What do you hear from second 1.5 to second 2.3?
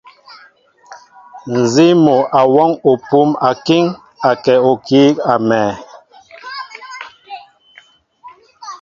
Nzi mol